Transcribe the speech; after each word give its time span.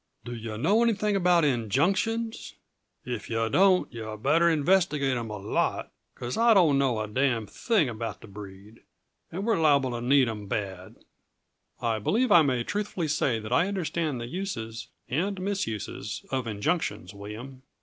Do 0.25 0.33
yuh 0.33 0.57
know 0.57 0.81
anything 0.81 1.15
about 1.15 1.45
injunctions? 1.45 2.55
If 3.05 3.29
yuh 3.29 3.49
don't, 3.49 3.93
yuh 3.93 4.17
better 4.17 4.49
investigate 4.49 5.15
'em 5.15 5.29
a 5.29 5.37
lot 5.37 5.91
because 6.15 6.37
I 6.37 6.55
don't 6.55 6.79
know 6.79 7.01
a 7.01 7.07
damn' 7.07 7.45
thing 7.45 7.87
about 7.87 8.21
the 8.21 8.27
breed, 8.27 8.79
and 9.31 9.45
we're 9.45 9.61
liable 9.61 9.91
to 9.91 10.01
need 10.01 10.27
'em 10.27 10.47
bad." 10.47 10.95
"I 11.81 11.99
believe 11.99 12.31
I 12.31 12.41
may 12.41 12.63
truthfully 12.63 13.09
say 13.09 13.37
that 13.37 13.53
I 13.53 13.67
understand 13.67 14.19
the 14.19 14.25
uses 14.25 14.87
and 15.07 15.39
misuses 15.39 16.25
of 16.31 16.47
injunctions, 16.47 17.13
William. 17.13 17.61